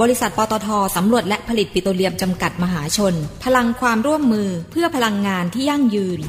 [0.00, 6.20] บริษัทปตทสำรวจและผลิตปิโตรเลียมจำกัดมหาชน พลังความร่วมมือเพื่อพลังงานที่ยั่งยืน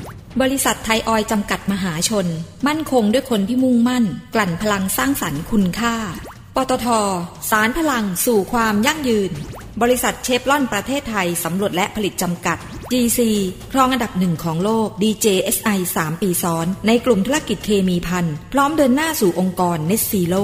[0.41, 2.27] บริษัทไทยออยจำกัดมหาชน
[2.67, 5.95] มั่นคงด้วยคนที่มุ่งมั่น กลั่นพลังสร้างสรรค์คุณค่า
[6.55, 6.87] ปตท
[7.49, 9.31] สารพลังสู่ความยั่งยืน
[9.81, 12.57] บริษัทเชฟลอนประเทศไทยสำรวจและผลิตจำกัด
[12.91, 13.20] GC
[13.71, 20.43] ครองอันดับหนึ่งของโลก DJSI 3 ปีซ้อน ในกลุ่มธุรกิจเคมีพันพร้อมเดินหน้าสู่องค์กร Net Zero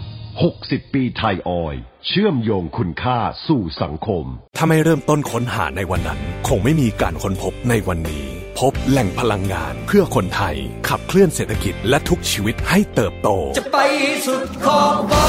[0.39, 4.25] 60 ปีไทยออยล์เชื่อมโยงคุณค่าสู่สังคม
[4.57, 8.25] ถ้าไม่เริ่มต้นค้นหาในวันนั้น คงไม่มีการค้นพบในวันนี้
[8.59, 10.55] พบแหล่งพลังงานเพื่อคนไทย
[10.87, 13.77] ขับเคลื่อนเศรษฐกิจและทุกชีวิตให้เติบโต จะไป
[14.25, 15.27] สุดขอบฟ้า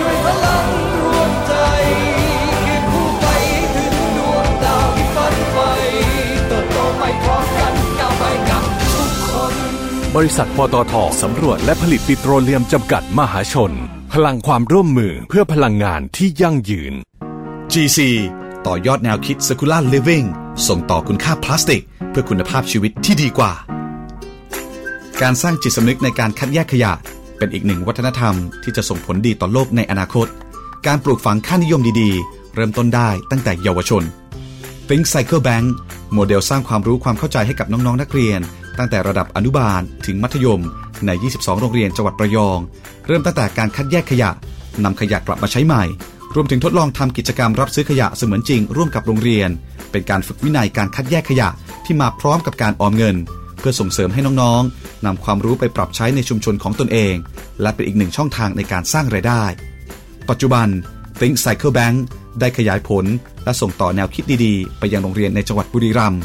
[0.00, 0.71] ด้วยพลัง
[10.18, 13.72] บริษัทปตทสำรวจและผลิตปิโตรเลียมจำกัดมหาชน
[14.12, 16.94] พลังความร่วมมือเพื่อพลังงานที่ยั่งยืน
[17.72, 17.98] GC
[18.66, 20.26] ต่อยอดแนวคิด Circular Living
[20.68, 23.52] ส่งต่อคุณค่าพลาสติก เพื่อคุณภาพชีวิตที่ดีกว่า
[25.22, 26.92] การสร้างจิตสำนึกในการคัดแยกขยะ
[27.38, 30.26] เป็นอีกหนึ่งวัฒนธรรมที่จะส่งผลดีต่อโลกในอนาคต
[30.86, 34.02] การปลูกฝังค่านิยมดีๆ เริ่มต้นได้ตั้งแต่เยาวชน
[34.88, 35.66] Think Cycle Bank
[36.14, 38.42] โมเดลสร้างความรู้ความเข้าใจให้กับน้องๆนักเรียน
[38.78, 40.62] ตั้งแต่ระดับอนุบาลถึงมัธยม
[41.06, 42.58] ใน 22 โรงเรียนจังหวัดระยอง
[43.06, 44.30] เริ่มตั้งแต่การคัดแยกขยะ
[44.84, 45.82] นำขยะกลับมาใช้ใหม่
[46.34, 49.50] รวมถึงทดลองทำกิจกรรมรับซื้อขยะเสมือนจริง ร่วมกับโรงเรียน
[49.90, 51.48] เป็นการฝึกวินัยการคัดแยกขยะ
[51.84, 53.16] ที่มาพร้อมกับการออมเงิน
[53.58, 57.14] เพื่อส่งเสริมให้น้องๆนำความรู้ไปปรับใช้ในชุมชนของตนเอง
[57.62, 59.44] และเป็นอีกหนึ่งช่องทางในการสร้างรายได้
[60.28, 60.68] ปัจจุบัน
[61.18, 61.96] Think Cycle Bank
[62.40, 63.04] ได้ขยายผล
[63.44, 66.20] และส่งต่อแนวคิดดีๆ ไปยังโรงเรียนในจังหวัดบุรีรัมย์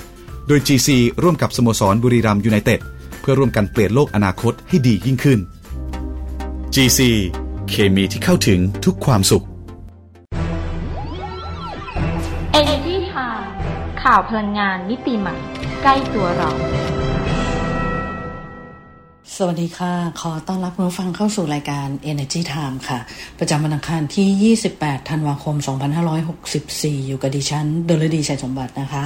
[0.48, 0.90] โดย GC
[1.24, 2.80] ร่วมกับสโมสรบุรีรัมย์ยูไนเต็ด
[3.20, 5.40] เพื่อร่วมกันเปลี่ยนโลกอนาคตให้ดียิ่งขึ้น
[6.76, 7.00] GC
[7.70, 9.44] เคมีที่เข้าถึงทุกความสุข
[12.60, 13.46] Energy Time
[14.04, 15.36] ข่าวพลังงานมิติใหม่
[15.84, 16.52] ใกล้ตัวเรา
[19.36, 23.00] สวัสดีค่ะ ขอต้อนรับคุณผู้ฟังเข้าสู่รายการ Energy Time ค่ะ
[23.40, 25.56] ประจำวันอังคารที่ 28 ธันวาคม
[26.32, 29.04] 2564 อยู่กับดิฉัน เดลดีชัยสมบัตินะคะ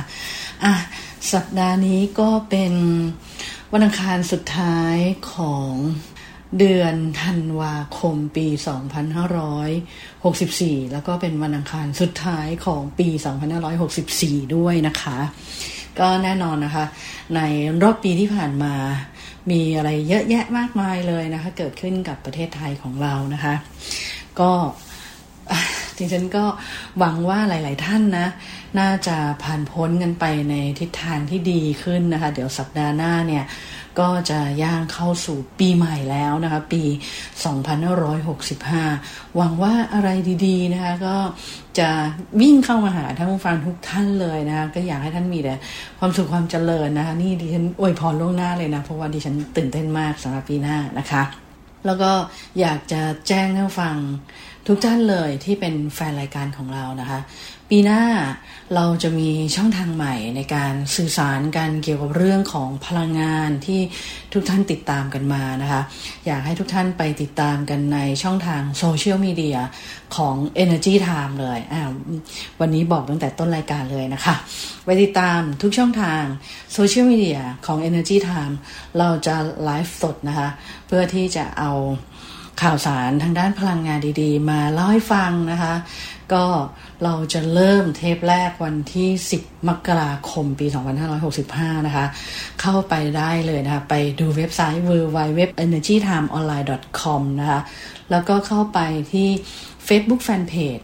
[0.63, 0.73] อะ
[1.33, 2.73] สัปดาห์นี้ก็เป็น
[3.73, 4.95] วันอังคารสุดท้าย
[5.33, 5.71] ของ
[6.59, 8.47] เดือนธันวาคมปี
[9.69, 13.07] 2564 แล้วก็เป็นวันอังคารสุดท้ายของปี
[13.81, 15.17] 2564 ด้วยนะคะ
[15.99, 16.85] ก็แน่นอนนะคะ
[17.35, 17.41] ใน
[17.83, 18.73] รอบปีที่ผ่านมา
[19.51, 23.55] มีอะไรเยอะแยะมากมายเลยนะคะ เกิดขึ้นกับประเทศไทยของเรานะคะ
[24.39, 24.51] ก็
[26.01, 26.45] ดิฉันก็
[26.99, 28.27] หวังว่าหลาย ๆ ท่านนะ
[28.79, 33.45] น่าจะผ่านพ้นกันไปในทิศทางที่ดีขึ้นนะคะ เดี๋ยวสัปดาห์หน้าเนี่ย
[33.99, 36.83] ก็จะย่างเข้าสู่ปีใหม่แล้วนะคะ ปี
[38.09, 40.09] 2565 หวังว่าอะไร
[40.45, 41.17] ดีๆนะคะก็
[41.79, 41.89] จะ
[42.41, 45.55] วิ่งเข้ามาหาท่านผู้ฟังทุกท่านเลยนะคะก็อยากให้ท่านมีแต่
[45.99, 51.23] ความสุขความเจริญนะคะ นี่ดิฉันอวยพรล่วงหน้าเลยนะ เพราะว่าดิฉันตื่นเต้นมากสำหรับปีหน้านะคะ
[51.85, 52.11] แล้วก็
[52.59, 53.95] อยากจะแจ้งให้ฟัง
[54.67, 57.19] ทุกท่านเลยที่เป็นแฟนรายการของเรานะคะ
[57.69, 58.03] ปีหน้า
[58.75, 63.81] เราจะมีช่องทางใหม่ในการสื่อสารกันเกี่ยวกับเรื่องของพลังงานที่
[64.33, 65.81] ทุกท่านติดตามกันมานะคะ
[66.25, 69.57] อยากให้ทุกท่านไปติดตามกันในช่องทางโซเชียลมีเดีย
[70.15, 71.81] ของ Energy Time เลยอ่า
[72.59, 74.35] วันนี้บอกตั้งแต่ต้นรายการเลยนะคะ
[74.85, 76.23] ไปติดตามทุกช่องทาง
[76.73, 78.55] โซเชียลมีเดียของ Energy Time
[78.97, 80.49] เราจะไลฟ์สดนะคะ
[80.87, 81.71] เพื่อที่จะเอา
[82.61, 85.73] ข่าวสารทางด้านพลังงานดี ๆ มาเล่าให้ฟังนะคะ
[86.33, 86.45] ก็
[87.03, 89.09] เราจะเริ่มเทปแรกวันที่
[89.41, 90.67] 10 มกราคมปี
[91.27, 92.05] 2565 นะคะ
[92.61, 97.61] เข้าไปได้เลยนะคะ ไปดูเว็บไซต์ www.energytimeonline.com นะคะ
[98.11, 98.79] แล้วก็เข้าไป
[99.13, 99.29] ที่
[99.87, 100.83] Facebook Fanpage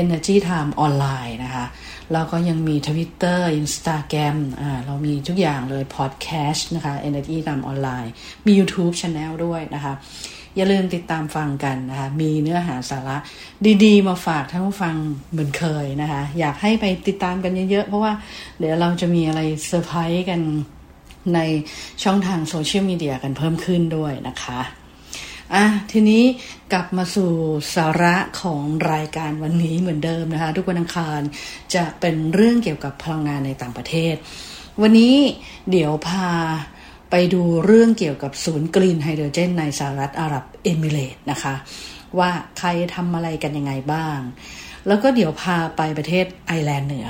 [0.00, 1.66] Energy Time ออนไลน์นะคะ
[2.12, 8.12] แล้วก็ยังมี Twitter Instagram อ่าเรามีทุกอย่างเลย Podcast นะคะ Energy Time Online
[8.46, 9.94] มี YouTube Channel ด้วยนะคะ
[10.56, 13.16] อย่าลืมติดตามฟังกันนะคะ มีเนื้อหาสาระ
[13.84, 14.96] ดีๆ มาฝากท่านผู้ฟัง
[15.32, 18.12] เหมือนเคยนะคะ อยากให้ไปติดตามกันเยอะๆ เพราะว่า
[18.58, 20.40] เดี๋ยวเราจะมีอะไรเซอร์ไพรส์กัน
[21.34, 21.40] ใน
[22.02, 24.60] ช่องทางโซเชียลมีเดียกันเพิ่มขึ้นด้วยนะคะ
[25.54, 26.22] อะทีนี้
[26.72, 27.30] กลับมาสู่
[27.74, 28.62] สาระของ
[28.92, 31.20] รายการวันนี้เหมือนเดิมนะคะ ทุกวันอังคาร
[31.74, 34.14] จะเป็นเรื่องเกี่ยวกับพลังงานในต่างประเทศ
[34.82, 35.16] วันนี้
[35.70, 36.28] เดี๋ยวพา
[37.10, 41.54] ไปดูเรื่องเกี่ยวกับศูนย์กรีนไฮโดรเจนในสหรัฐอาหรับเอมิเรตนะคะ
[42.18, 44.18] ว่าใครทำอะไรกันยังไงบ้าง
[44.86, 47.08] แล้วก็เดี๋ยวพาไปประเทศไอร์แลนด์เหนือ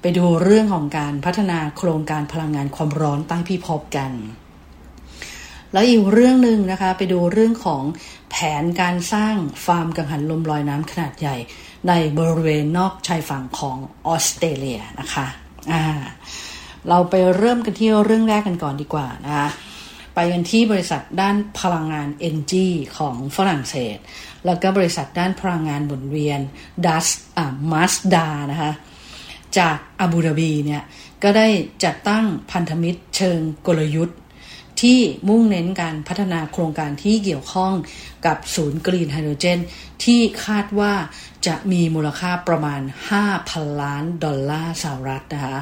[0.00, 4.12] ไปดูเรื่องของการพัฒนาโครงการพลังงานความร้อนใต้พิภพกัน
[5.72, 7.82] แล้วอีกเรื่องหนึ่งนะคะ ไปดูเรื่องของ
[8.30, 11.36] แผนการสร้างฟาร์มกังหันลมลอยน้ำขนาดใหญ่
[11.88, 15.26] ในบริเวณนอกชายฝั่งของออสเตรเลียนะคะ
[15.72, 15.84] อ่า
[16.88, 19.48] เราไปเริ่มกันที่เรื่องแรกกันก่อนดีกว่านะคะ
[20.14, 22.54] ไปกันที่บริษัทด้านพลังงาน NG
[22.96, 23.96] ของฝรั่งเศส
[24.46, 26.40] แล้วก็บริษัทด้านพลังงานหมุนเวียน
[26.86, 28.72] ดัสอ่า Masdar นะคะ
[29.58, 30.82] จากอาบูดาบีเนี่ย
[31.22, 31.48] ก็ได้
[31.84, 34.18] จัดตั้งพันธมิตรเชิงกลยุทธ์
[34.82, 34.98] ที่
[35.28, 37.72] มุ่งเน้นการพัฒนาโครงการที่เกี่ยวข้อง
[38.26, 39.58] กับศูนย์ green ไฮโดรเจน
[40.04, 40.92] ที่คาดว่า
[41.46, 42.80] จะมีมูลค่าประมาณ
[43.30, 45.58] 5,000 ล้านดอลลาร์สหรัฐนะคะ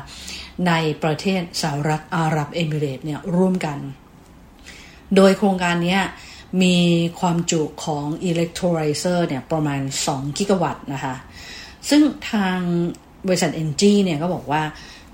[0.69, 0.73] ใน
[1.03, 3.79] ประเทศสหรัฐอาหรับเอมิเรตเนี่ยร่วมกัน
[5.17, 5.99] โดยโครงการนี้
[6.63, 6.77] มี
[7.21, 9.81] ความจุของ electrolyzer เนี่ยประมาณ
[10.11, 11.15] 2 กิกะวัตต์นะคะ
[11.89, 12.59] ซึ่งทาง
[13.27, 14.63] บริษัท NG เนี่ยก็บอกว่า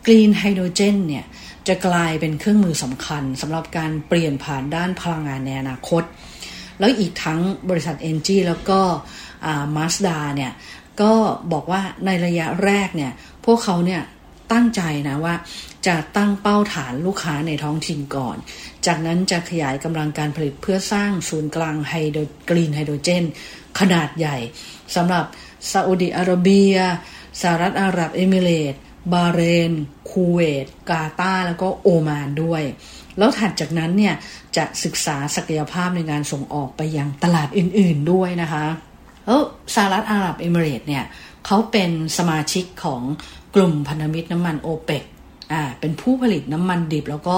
[0.06, 1.24] Green Hydrogen เนี่ย
[1.68, 6.02] จะกลายเป็นเครื่องมือสำคัญสำหรับการเปลี่ยนผ่านด้านพลังงานในอนาคต
[6.78, 8.80] แล้วอีกทั้งบริษัท NG แล้วก็
[9.76, 10.52] มาสดาเนี่ย
[11.02, 11.12] ก็
[11.52, 13.12] บอกว่าในระยะแรกเนี่ย
[13.46, 14.02] พวกเขาเนี่ย
[14.52, 15.34] ตั้งใจนะว่า
[15.86, 18.36] จะตั้งเป้าฐานลูกค้าในท้องถิ่นก่อน
[18.86, 23.24] จากนั้นจะขยายกำลังการผลิตเพื่อสร้างศูนย์กลางไฮโดร green ไฮโดรเจน
[23.80, 24.36] ขนาดใหญ่
[24.96, 25.24] สำหรับ
[25.72, 26.74] ซาอุดิอาระเบีย
[27.40, 28.74] สหรัฐอาหรับเอมิเรต
[29.12, 29.40] บาห์เร
[29.70, 29.72] น
[30.10, 32.62] คูเวต กาตาร์แล้วก็โอมานด้วย
[33.18, 34.14] แล้วถัดจากนั้นเนี่ย
[34.56, 38.64] จะศึกษาศักยภาพในการส่งออกไปยังตลาดอื่นๆด้วยนะคะ
[39.26, 39.40] แล้ว
[39.74, 41.04] สหรัฐอาหรับเอมิเรตเนี่ย
[41.46, 43.02] เขาเป็นสมาชิกของ
[43.54, 45.04] กลุ่มพันธมิตรน้ำมันโอเปก
[45.52, 47.36] อ่าเป็นผู้ผลิตน้ำมันดิบ แล้วก็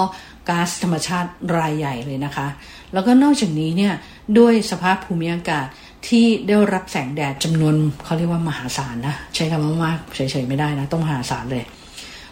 [0.49, 2.47] ก๊าซธรรมชาติรายใหญ่เลยนะคะ
[2.93, 3.93] แล้วก็นอกจากนี้เนี่ย
[4.37, 5.67] ด้วยสภาพภูมิอากาศ
[6.07, 11.63] ที่ได้รับแสงแดดจำนวนเขาเรียกว่ามหาศาลนะใช้คำว่ามากเฉยๆไม่ได้นะ ต้องมหาศาลเลย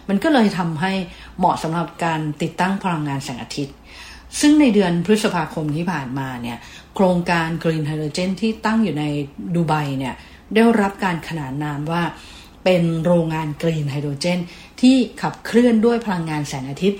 [0.08, 0.92] มันก็เลยทำให้
[1.38, 3.74] เหมาะสำหรับการติดตั้งพลังงานแสงอาทิตย์
[4.40, 6.58] ซึ่งในเดือนพฤษภาคมที่ผ่านมาเนี่ย
[6.94, 9.04] โครงการ Green Hydrogen ที่ตั้งอยู่ใน
[9.54, 10.14] ดูไบเนี่ย
[10.54, 12.02] ได้รับการขนานนามว่า
[12.64, 14.38] เป็นโรงงานกรีนไฮโดรเจน
[14.80, 16.98] ที่ขับเคลื่อนด้วยพลังงานแสงอาทิตย์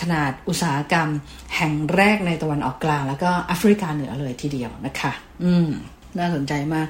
[0.00, 1.08] ขนาดอุตสาหกรรม
[1.56, 5.12] แห่งแรกในตะวันออกกลาง แล้วก็แอฟริกาเหนือเลยทีเดียวนะคะ
[5.42, 5.66] อืม
[6.18, 6.86] น่าสนใจมาก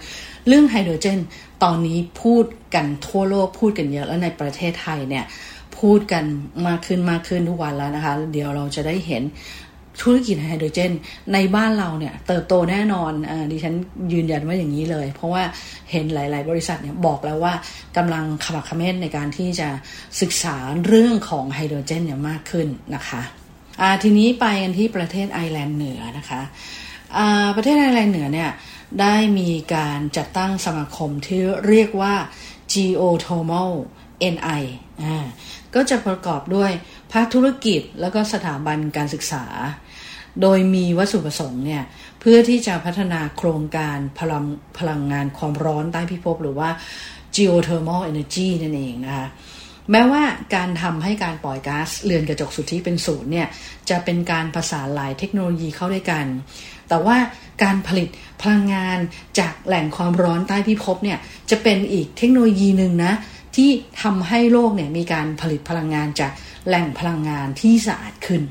[0.49, 1.19] เรื่องไฮโดรเจน
[1.63, 2.45] ตอนนี้พูด
[2.75, 5.25] กันทั่วโลกพูดกันเยอะแล้วในประเทศไทยเนี่ย
[5.79, 6.25] พูดกัน
[6.67, 9.23] มากขึ้นมากขึ้นทุกวันแล้วนะคะ เดี๋ยวเราจะได้เห็น
[10.01, 10.93] ธุรกิจไฮโดรเจน
[11.33, 13.75] ในบ้านเราเนี่ยเติบโตแน่นอนอดิฉัน
[14.13, 15.43] ยืนยันว่าอย่างนี้เลย เพราะว่า
[15.91, 17.55] เห็นหลาย ๆ บริษัทเนี่ยบอกแล้วว่า
[17.97, 19.69] กำลังขมักเขม้นในการที่จะ
[20.21, 20.57] ศึกษา
[20.87, 23.23] เรื่องของไฮโดรเจนเนี่ยมากขึ้นนะคะ
[24.03, 26.41] ทีนี้ไปกันที่ประเทศไอร์แลนด์เหนือนะคะ
[27.57, 28.51] ประเทศไอร์แลนด์เหนือเนี่ย
[29.01, 32.15] ได้มีการจัดตั้งสมาคมที่เรียกว่า
[32.73, 33.73] Geothermal
[34.35, 34.63] NI
[35.75, 36.71] ก็จะประกอบด้วย
[37.13, 39.45] ภาคธุรกิจแล้วก็สถาบันการศึกษา
[40.43, 41.83] โดยมีวัตถุประสงค์เนี่ย
[42.21, 44.45] เพื่อที่จะพัฒนาโครงการพลัง
[44.79, 46.71] พลังงานความร้อนใต้พิภพหรือว่า
[47.37, 49.27] geothermal energy นั่นเองนะคะ
[49.91, 50.23] แม้ว่า
[50.55, 53.49] การทำให้การปล่อยก๊าซเรือนกระจกสุทธิเป็นศูนย์เนี่ย
[53.91, 56.27] จะเป็นการผสานหลายเทคโนโลยีเข้าด้วยกัน
[56.93, 57.19] แต่ว่า
[57.63, 58.09] การผลิต
[58.43, 58.99] พลังงาน
[59.39, 61.19] จากแหล่งความร้อนใต้พิภพเนี่ย
[61.51, 63.13] จะเป็นอีกเทคโนโลยีหนึ่งนะ
[63.57, 63.71] ที่
[64.03, 66.33] ทำให้โลกเนี่ยมีการผลิตพลังงานจาก
[66.67, 68.43] แหล่งพลังงานที่สะอาดขึ้น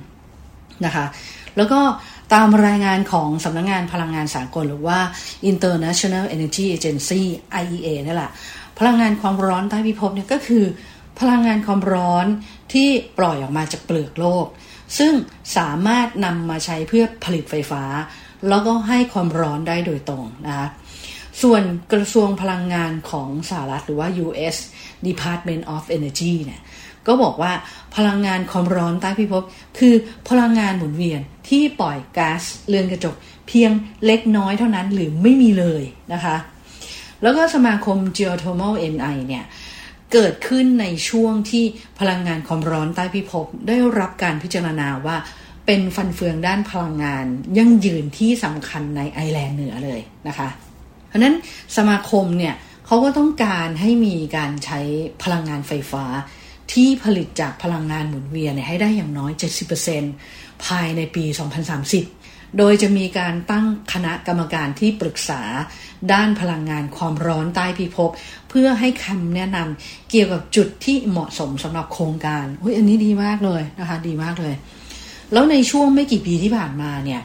[0.85, 1.05] นะคะ
[1.57, 1.81] แล้วก็
[2.33, 4.99] ตามรายงานของสำนักงงานพลังงานสากลหรือว่า
[5.51, 7.21] International Energy Agency
[7.61, 8.31] IEA นี่แหละ
[8.79, 10.65] พลังงานความร้อนใต้พิภพเนี่ยก็คือ
[11.19, 12.25] พลังงานความร้อน
[12.73, 14.45] ที่ปล่อยออกมาจากเปลือกโลก
[14.97, 15.13] ซึ่ง
[15.57, 17.83] สามารถนำมาใช้เพื่อผลิตไฟฟ้า
[18.49, 20.67] แล้วก็ให้ความร้อนได้โดยตรงนะคะ
[21.41, 24.55] ส่วนกระทรวงพลังงานของสหรัฐหรือว่า US
[25.07, 26.61] Department of Energy เนี่ย
[27.07, 27.53] ก็บอกว่า
[27.95, 29.43] พลังงานความร้อนใต้พิภพ
[29.79, 29.93] คือ
[30.29, 33.15] พลังงานหมุนเวียนที่ปล่อยก๊าซเรือนกระจก
[33.47, 33.71] เพียง
[34.05, 35.83] เล็กน้อยเท่านั้นหรือไม่มีเลย
[36.13, 36.35] นะคะ
[37.21, 39.45] แล้วก็สมาคม Geothermal NI เนี่ย
[40.13, 41.65] เกิดขึ้นในช่วงที่
[41.99, 45.17] พลังงานความร้อนใต้พิภพได้รับการพิจารณาว่า
[45.65, 47.25] เป็นฟันเฟืองด้านพลังงาน
[47.57, 50.49] ยั่งยืนที่สำคัญในไอร์แลนด์เหนือเลยนะคะ
[51.07, 51.35] เพราะนั้น
[51.77, 54.79] สมาคมเนี่ยเขาก็ต้องการให้มีการใช้
[55.23, 56.05] พลังงานไฟฟ้า
[56.73, 59.31] ที่ผลิตจากพลังงานหมุนเวียนให้ได้อย่างน้อย
[59.97, 65.41] 70%ภายในปี 2030 โดยจะมีการตั้งคณะกรรมการที่ปรึกษา
[66.13, 68.09] ด้านพลังงานความร้อนใต้พิภพ
[68.49, 74.55] เพื่อให้คำแนะนำเกี่ยวกับจุดที่เหมาะสมสำหรับโครงการอุ้ยอันนี้ดีมากเลยนะคะ ดีมากเลย
[75.33, 77.21] แล้วในช่วงไม่กี่ปีที่ผ่านมาเนี่ย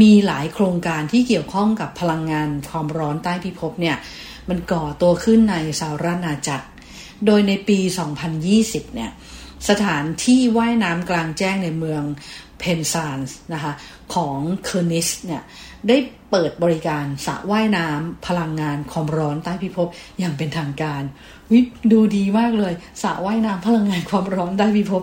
[0.00, 3.96] มีหลายโครงการที่เกี่ยวข้องกับพลังงานความร้อนใต้พิภพเนี่ย
[4.48, 6.66] มันก่อตัวขึ้นในสหราชอาณาจักร
[7.26, 7.78] โดยในปี
[8.36, 9.10] 2020 เนี่ย
[9.68, 12.02] สถานที่ว่ายน้ำกลางแจ้งในเมือง
[12.58, 13.72] เพนซานส์นะคะ
[14.14, 15.42] ของ Cornish เนี่ย
[15.88, 15.96] ได้
[16.30, 19.88] เปิดบริการสระว่ายน้ำพลังงานความร้อนใต้พิภพ
[20.18, 21.02] อย่างเป็นทางการ
[21.52, 21.60] วิว
[21.92, 25.02] ดูดีมากเลยสระว่ายน้ำพลังงานความร้อนใต้พิภพ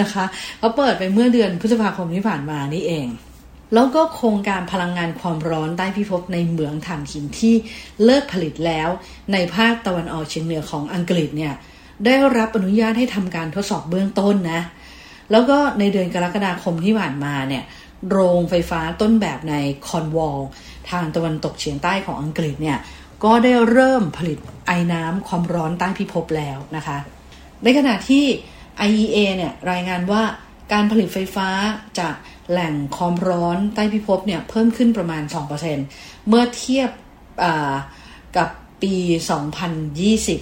[0.00, 0.24] นะคะ
[0.58, 3.06] เขาเปิดไปเมื่อเดือนพฤษภาคมที่ผ่านมานี่เอง
[3.74, 7.54] แล้วก็โครงการพลังงานความร้อนใต้พิภพในเหมืองถ่านหินที่
[8.04, 8.88] เลิกผลิตแล้ว
[9.32, 11.54] ในภาคตะวันออกเฉียงเหนือของอังกฤษเนี่ย
[12.06, 14.60] ได้รับอนุญาตให้ทำการทดสอบเบื้องต้นนะ
[15.30, 17.64] แล้วก็ในเดือนกรกฎาคมที่ผ่านมาเนี่ย
[18.10, 19.54] โรงไฟฟ้าต้นแบบใน
[19.86, 20.38] คอนวอล
[20.90, 22.78] ทางตะวันตกเฉียงใต้ของอังกฤษเนี่ย
[23.24, 26.98] ก็ได้เริ่มผลิตไอ้น้ำความร้อนใต้พิภพแล้วนะคะ
[27.62, 28.24] ในขณะที่
[28.88, 30.22] IEA เนี่ยรายงานว่า
[30.72, 31.48] การผลิตไฟฟ้า
[31.98, 32.14] จาก
[32.50, 35.22] แหล่งความร้อนใต้พิภพเนี่ยเพิ่มขึ้นประมาณ
[35.76, 36.90] 2%เมื่อเทียบ
[38.36, 38.48] กับ
[38.82, 38.94] ปี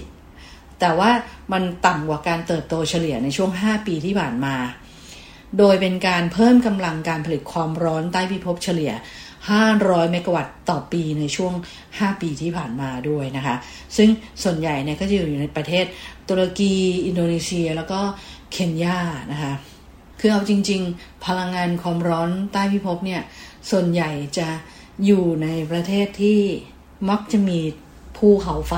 [0.03, 1.11] 2020 แต่ว่า
[1.51, 4.55] มันต่ำกว่าการเติบโตเฉลี่ยในช่วง 5 ปีที่ผ่านมา
[5.59, 8.91] โดยเป็นการเพิ่มกำลังการผลิตความร้อนใต้พิภพเฉลี่ย
[9.51, 11.53] 500 เมกะวัตต์ต่อปีในช่วง
[11.87, 13.55] 5 ปีที่ผ่านมาด้วยนะคะ
[13.97, 14.09] ซึ่ง
[14.43, 15.85] ส่วนใหญ่เนี่ยก็จะอยู่ในประเทศ
[16.29, 16.73] ตุรกี
[17.05, 17.99] อินโดนีเซีย แล้วก็
[18.51, 18.99] เคนยา
[19.31, 19.53] นะคะ
[20.19, 23.21] คือเอาจริง ๆ พลังงานความร้อนใต้พิภพเนี่ย
[23.71, 24.47] ส่วนใหญ่จะ
[25.05, 26.39] อยู่ในประเทศที่
[27.09, 27.59] มักจะมี
[28.17, 28.73] ภูเขาไฟ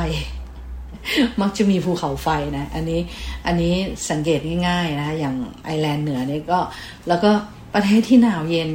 [1.42, 3.02] มักจะมีภูเขาไฟนะอันนี้
[3.46, 3.74] อันนี้
[4.10, 6.60] สังเกตง่ายๆนะอย่างไอแลนด์เหนือเนี่ยก็
[7.08, 7.32] แล้วก็
[7.74, 8.70] ประเทศที่หนาวเย็น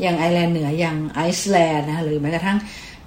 [0.00, 2.58] อย่างไอร์แลนด์เหนืออย่างไอซ์แลนด์นะหรือแม้กระทั่ง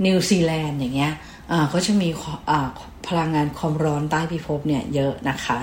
[0.06, 1.14] นิวซีแลนด์อย่างเงี้ย
[1.52, 2.10] อ่าก็จะมี
[2.50, 2.70] อ่า
[3.08, 5.60] พลังงานความร้อนใต้พิภพเนี่ยเยอะนะคะ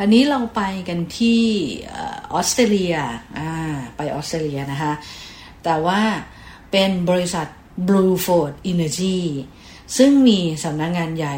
[0.00, 1.40] อันนี้เราไปกันที่
[2.32, 2.96] ออสเตรเลีย
[3.38, 3.50] อ่า
[3.96, 4.92] ไปออสเตรเลียนะคะ
[5.64, 6.00] แต่ว่า
[6.70, 7.46] เป็นบริษัท
[7.88, 9.18] BlueFloat Energy
[9.96, 11.36] ซึ่งมีสำนักงานใหญ่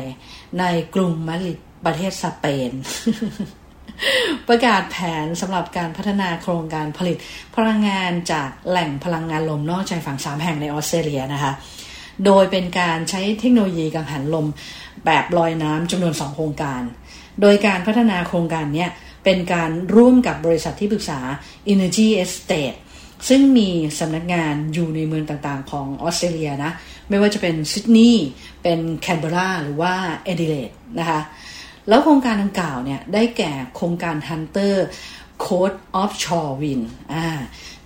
[0.59, 2.71] ในกรุงมาดริดประเทศสเปน
[4.49, 7.17] ประกาศแผนสำหรับการพัฒนาโครงการผลิต
[7.57, 11.53] พลังงานจากแหล่งพลังงานลมนอกชายฝั่งสามแห่งในออสเตรเลียนะคะ
[12.25, 14.47] โดยเป็นการใช้เทคโนโลยีกังหันลม
[15.05, 16.83] แบบลอยน้ำจำนวนสองโครงการ
[17.41, 18.87] โดยการพัฒนาโครงการนี้
[19.25, 21.21] เป็นการร่วมกับบริษัทที่ปรึกษา
[21.73, 22.79] Energy Estate
[23.29, 26.73] ซึ่งมีสำนักงานอยู่ในเมืองต่างๆ ของออสเตรเลียนะ
[27.09, 28.27] ไม่ว่าจะเป็นซิดนีย์
[28.63, 31.21] เป็นแคนเบราหรือว่าแอดิเลดนะคะ
[31.89, 34.75] แล้วโครงการดังกล่าวเนี่ยได้แก่โครงการ Hunter
[35.45, 37.27] Coast Offshore Wind อ่า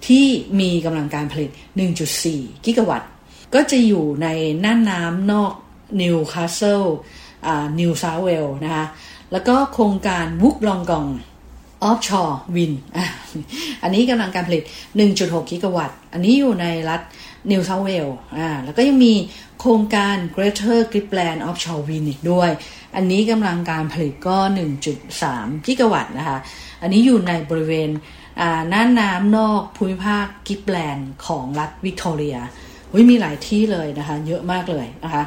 [0.07, 0.27] ที่
[0.61, 1.51] มีกำลังการผลิต
[2.07, 3.11] 1.4 กิกะวัตต์
[3.55, 4.29] ก็จะอยู่ใน
[4.65, 5.53] น่านน้ำนอก
[6.01, 6.85] นิวคาสเซิล
[7.47, 8.87] อ่านิวเซาท์เวลส์นะคะ
[9.33, 11.07] แล้วก็โครงการวูลลองกอง
[11.83, 12.73] Offshore Wind
[13.83, 14.63] อันนี้กำลังการผลิต
[15.07, 17.01] 1.6 กิกะวัตต์ อันนี้อยู่ในรัฐ
[17.51, 19.15] นิวเซาท์เวลส์อ่า แล้วก็ยังมี
[19.61, 22.51] โครงการ Greater Gippsland Offshore Wind อีกด้วย
[22.97, 24.39] อันนี้กำลังการผลิตก็
[25.03, 26.39] 1.3 กิกะวัตต์นะคะ
[26.83, 27.91] อันนี้อยู่ในบริเวณ
[28.73, 32.37] น่านน้ำนอกภูมิภาคกิปส์แลนด์ของรัฐวิกตอเรีย
[33.11, 35.25] มีหลายที่เลยนะคะ เยอะมากเลยนะคะ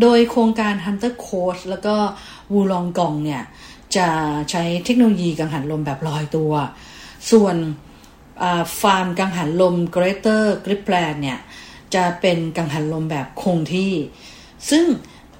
[0.00, 1.96] โดยโครงการ Hunter Coast แล้วก็
[2.52, 3.42] วูลลองกองเนี่ย
[3.96, 4.08] จะ
[4.50, 6.52] ใช้เทคโนโลยีกังหันลมแบบลอยตัว
[7.30, 7.56] ส่วน
[8.80, 11.38] ฟาร์มกังหันลม Greater Gripland เนี่ย
[11.94, 13.92] จะเป็นกังหันลมแบบคงที่
[14.70, 14.84] ซึ่ง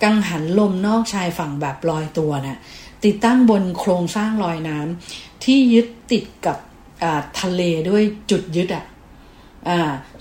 [0.02, 2.58] กังหันลมนอกชายฝั่งแบบลอยตัวนะ่ะ
[3.04, 6.58] ติดตั้งบนโครงสร้างลอยน้ำที่ยึดติดกับ
[7.40, 8.84] ทะเลด้วยจุดยึดอะ่ะ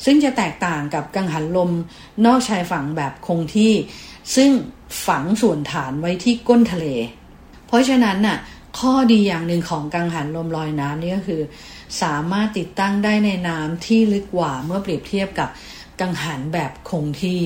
[0.05, 1.71] ซึ่งจะแตกต่างกับกังหันลม
[2.25, 3.73] นอกชายฝั่งแบบคงที่
[4.35, 4.49] ซึ่ง
[5.07, 6.87] ฝังส่วนฐานไว้ที่ก้นทะเล
[7.67, 8.37] เพราะฉะนั้นน่ะ
[8.79, 11.41] ข้อดีอย่างหนึ่งของกังหันลมลอยน้ำนี่ก็คือ
[12.01, 15.49] สามารถติดตั้งได้ในน้ำที่ลึกกว่าเมื่อเปรียบเทียบกับ
[15.99, 17.41] กังหันแบบคงที่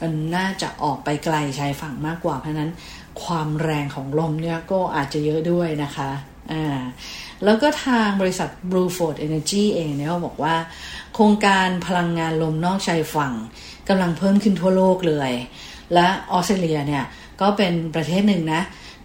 [0.00, 2.70] มันน่าจะออกไปไกลชายฝั่งมากกว่า เพราะนั้น
[3.24, 6.10] ความแรงของลมเนี่ยก็อาจจะเยอะด้วยนะคะ
[6.52, 6.78] อ่า
[7.44, 10.54] แล้วก็ทางบริษัท Blueford Energy เองเนี่ยเขาบอกว่า
[11.14, 13.32] โครงการพลังงานลมนอกชายฝั่ง
[13.88, 15.32] กำลังเพิ่มขึ้นทั่วโลกเลย
[15.94, 17.04] และออสเตรเลียเนี่ย
[17.40, 18.62] ก็เป็นประเทศหนึ่งนะ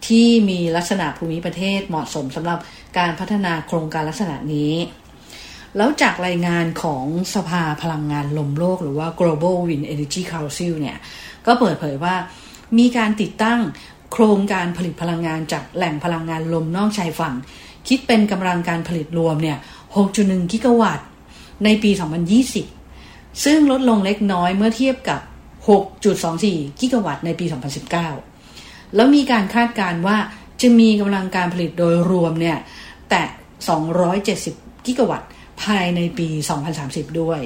[0.07, 2.59] ที่มีลักษณะภูมิประเทศเหมาะสมสำหรับ
[2.97, 4.71] การพัฒนาโครงการลักษณะนี้
[5.77, 10.97] แล้วจากรายงานของสภาพลังงานลมโลก หรือว่า Global Wind Energy Council เนี่ย
[11.45, 12.15] ก็เปิดเผยว่า
[12.77, 13.59] มีการติดตั้ง
[14.11, 17.35] โครงการผลิตพลังงานจากแหล่งพลังงานลมนอกชายฝั่ง
[17.87, 19.57] คิดเป็นกำลังการผลิตรวมเนี่ย
[20.03, 21.07] 6.1 กิกะวัตต์
[21.63, 21.91] ในปี
[22.67, 25.21] 2020 ซึ่งลดลงเล็กน้อยเมื่อเทียบกับ
[25.99, 27.45] 6.24 กิกะวัตต์ในปี
[28.19, 30.17] 2019 แล้วมีการคาดการณ์ว่า
[30.61, 32.57] จะมีกำลังการผลิตโดยรวมเนี่ย
[33.09, 33.21] แต่
[34.25, 35.29] 270 กิกะวัตต์
[35.63, 36.27] ภายในปี
[36.75, 37.41] 2030 ด้วย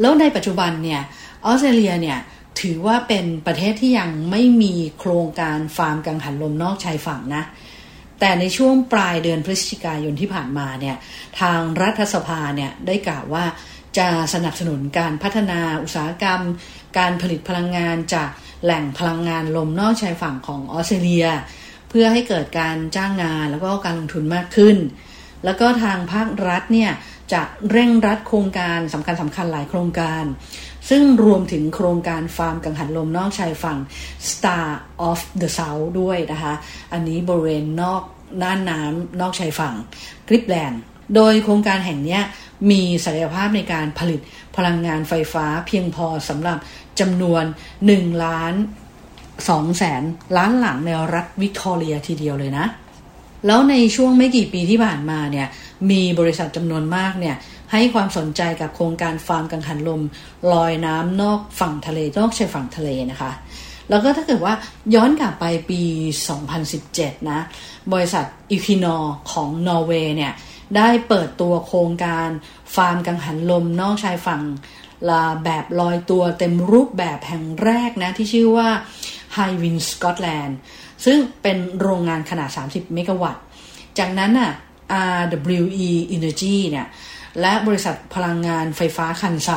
[0.00, 1.02] แล้วในปัจจุบันเนี่ย
[1.44, 2.18] ออสเตรเลียเนี่ย
[2.60, 7.44] ถือว่าเป็นประเทศที่ยังไม่มีโครงการฟาร์มกังหันลมนอกชายฝั่งนะ
[8.20, 10.96] แต่ในช่วงปลายเดือนพฤศจิกายนที่ผ่านมาเนี่ย
[11.40, 13.44] ทางรัฐสภาเนี่ยได้กล่าวว่า
[13.98, 16.40] จะสนับสนุนการพัฒนาอุตสาหกรรม
[16.98, 18.28] การผลิตพลังงานจาก
[18.64, 21.28] แหล่งพลังงานลมนอกชายฝั่งของออสเตรเลีย
[21.88, 24.76] เพื่อให้เกิดการจ้างงานแล้วก็การลงทุนมากขึ้น
[25.44, 26.90] แล้วก็ทางภาครัฐเนี่ย
[27.32, 30.24] จะเร่งรัดโครงการสำคัญสำคัญหลายโครงการ
[30.90, 33.78] ซึ่งรวมถึงโครงการฟาร์มกังหันลมนอกชายฝั่ง
[34.30, 34.66] Star
[35.08, 36.54] of the South ด้วยนะคะ
[36.92, 38.02] อันนี้บริเวณนอก
[38.42, 39.74] น่านน้ำนอกชายฝั่ง
[40.28, 40.80] กริปแลนด์
[41.14, 42.18] โดยโครงการแห่งนี้
[42.70, 44.20] มีศักยภาพในการผลิต
[44.56, 46.58] พลังงานไฟฟ้าเพียงพอสำหรับ
[47.00, 47.44] จำนวน
[47.84, 48.54] 1 ล้าน
[49.14, 50.02] 2แสน
[50.36, 52.66] ล้านหลังในรัฐวิกตอเรียทีเดียวเลยนะ
[53.46, 55.48] แล้วในช่วงไม่กี่ปีที่ผ่านมาเนี่ย
[55.90, 57.36] มีบริษัทจำนวนมากเนี่ย
[57.72, 60.02] ให้ความสนใจกับโครงการฟาร์มกังหันลม
[60.52, 63.32] ลอยน้ำนอกฝั่งทะเลนอกชายฝั่งทะเลนะคะ
[63.90, 64.54] แล้วก็ถ้าเกิดว่า
[64.94, 65.82] ย้อนกลับไปปี
[66.52, 67.40] 2017 นะ
[67.92, 68.96] บริษัทอีคินอ
[69.32, 70.32] ของนอร์เวย์เนี่ย
[70.76, 72.28] ได้เปิดตัวโครงการ
[72.74, 74.42] ฟาร์มกังหันลมนอกชายฝั่ง
[75.10, 78.68] ลาแบบลอยตัวเต็มรูปแบบแห่งแรกนะ ที่ชื่อว่า
[79.36, 80.54] High Wind Scotland
[81.04, 83.42] ซึ่งเป็นโรงงานขนาด 30 เมกะวัตต์
[83.98, 84.52] จากนั้นน่ะ
[85.18, 86.86] RWE Energy เนี่ย
[87.40, 89.50] และบริษัทพลังงานไฟฟ้าคันไซ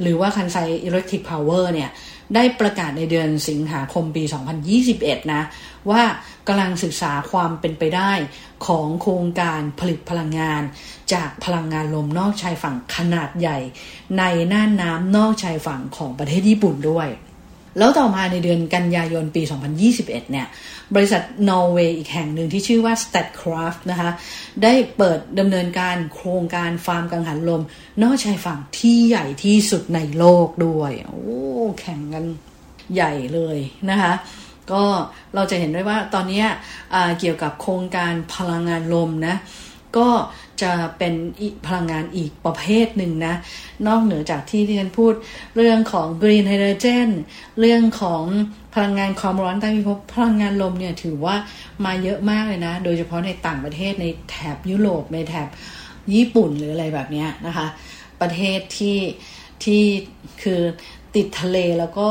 [0.00, 0.56] หรือว่าคันไซ
[0.88, 1.90] Electric Power เนี่ย
[2.34, 4.24] ได้ประกาศในเดือนสิงหาคมปี
[4.76, 5.42] 2021 นะ
[5.90, 6.02] ว่า
[6.48, 8.12] กำลังศึกษาความเป็นไปได้
[8.66, 10.62] ของโครงการผลิตพลังงาน
[11.12, 13.58] จากพลังงานลมนอกชายฝั่งขนาดใหญ่
[14.18, 17.08] ในน่านน้ำนอกชายฝั่งของประเทศญี่ปุ่นด้วย
[17.78, 19.42] แล้วต่อมาในเดือนกันยายนปี
[19.86, 20.46] 2021 เนี่ย
[20.94, 24.10] บริษัทนอร์เวย์อีกแห่งหนึ่งที่ชื่อว่า Statkraft นะคะ
[24.62, 27.62] ได้เปิดดำเนินการโครงการฟาร์มกังหันลม
[28.02, 31.22] นอกชายฝั่งที่ใหญ่ที่สุดในโลกด้วย โอ้
[31.80, 32.24] แข่งกัน
[32.94, 33.58] ใหญ่เลย
[33.90, 34.12] นะคะ
[34.72, 34.84] ก็
[35.34, 36.44] เราจะเห็นได้ว่าตอนนี้
[37.18, 39.34] เกี่ยวกับโครงการพลังงานลมนะ
[39.96, 40.08] ก็
[40.62, 41.14] จะเป็น
[41.66, 43.34] พลังงานอีกประเภทหนึ่งนะ
[43.86, 45.12] นอกเหนือจากที่ที่ฉันพูด
[45.56, 47.08] เรื่องของ Green Hydrogen
[47.60, 48.22] เรื่องของ
[48.74, 51.36] พลังงานความร้อนใต้พิภพพลังงานลมเนี่ยถือว่า
[51.84, 55.48] มาเยอะมากเลยนะ โดยเฉพาะในต่างประเทศในแถบยุโรปในแถบ
[56.14, 57.66] ญี่ปุ่นหรืออะไรแบบนี้นะคะ
[58.20, 58.98] ประเทศที่
[59.64, 59.82] ที่
[60.42, 60.60] คือ
[61.14, 62.08] ติดทะเลแล้วก็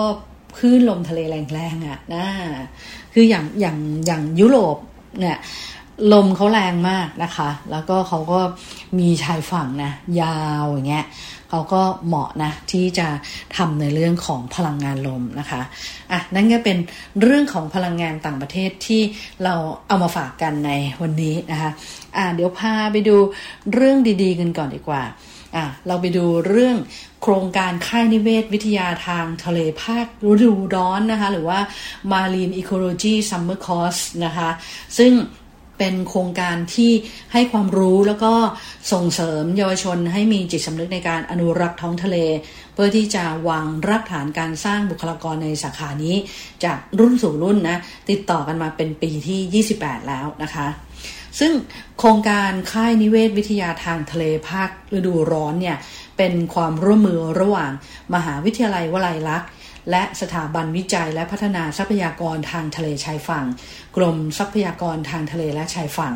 [0.57, 1.19] คลื่นลมทะเล
[1.53, 2.25] แรงๆอะ่ะนะ
[3.13, 4.77] คืออย่างอย่างอย่างยุโรป
[5.19, 5.37] เนี่ย
[6.13, 8.39] ลมเขาแรงมากนะคะ แล้วก็เขาก็
[8.99, 11.05] มีชายฝั่งนะ ยาวอย่างเงี้ย
[11.49, 13.07] เขาก็เหมาะนะ ที่จะ
[13.57, 15.61] ทำในเรื่องของพลังงานลมนะคะ
[16.11, 16.77] อะนั่นก็เป็น
[17.21, 19.01] เรื่องของพลังงานต่างประเทศที่
[19.43, 19.55] เรา
[19.87, 21.71] เอามาฝากกันในวันนี้นะคะ
[22.17, 23.15] อะเดี๋ยวพาไปดู
[23.73, 25.03] เรื่องดีๆกันก่อนดีกว่า
[25.55, 26.77] อะเราไปดูเรื่อง
[27.21, 31.59] โครงการค่ายนิเวศวิทยาทางทะเลภาคฤดูร้อนนะคะ หรือว่า
[32.11, 34.49] Marine Ecology Summer Course นะคะ
[34.97, 35.13] ซึ่ง
[35.77, 36.91] เป็นโครงการที่
[37.33, 38.33] ให้ความรู้แล้วก็
[38.91, 42.17] ส่งเสริมเยาวชนให้มีจิตสำนึกในการอนุรักษ์ท้องทะเล
[42.73, 46.15] เพื่อที่จะวางรากฐานการสร้างบุคลากรในสาขานี้
[46.63, 47.77] จากรุ่นสู่รุ่นนะ
[48.09, 50.67] ติดต่อกันมาเป็นปีที่ 28 แล้วนะคะ
[51.39, 51.53] ซึ่ง
[51.99, 55.77] โครงการค่ายนิเวศวิทยาทางทะเลภาคฤดูร้อนเนี่ย
[56.17, 57.71] เป็นความร่วมมือระหว่าง
[58.15, 59.49] มหาวิทยาลัยวลัยลักษณ์
[59.91, 63.45] และสถาบันวิจัยและพัฒนาทรัพยากรทางทะเลชายฝั่ง
[63.95, 66.15] กรมทรัพยากรทางทะเลและชายฝั่ง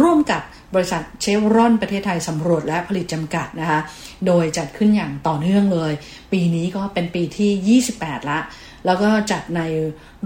[0.00, 0.42] ร่วมกับ
[0.74, 3.80] บริษัทเชฟรอนประเทศไทยสำรวจและผลิตจำกัดนะคะ
[4.26, 5.92] โดยจัดขึ้นอย่างต่อเนื่องเลย
[6.32, 8.38] ปีนี้ก็เป็นปีที่ 28 ละ
[8.86, 9.60] แล้วก็จัดใน